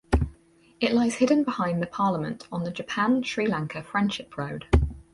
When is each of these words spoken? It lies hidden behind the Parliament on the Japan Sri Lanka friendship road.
It 0.79 0.93
lies 0.93 1.13
hidden 1.13 1.43
behind 1.43 1.79
the 1.79 1.85
Parliament 1.85 2.47
on 2.51 2.63
the 2.63 2.71
Japan 2.71 3.21
Sri 3.21 3.45
Lanka 3.45 3.83
friendship 3.83 4.35
road. 4.35 4.65